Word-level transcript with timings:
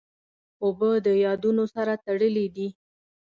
اوبه 0.63 0.89
د 1.05 1.07
یادونو 1.25 1.63
سره 1.75 1.93
تړلې 2.05 2.45
دي. 2.55 2.67